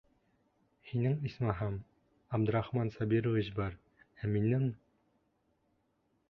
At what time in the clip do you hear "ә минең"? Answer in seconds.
4.25-4.67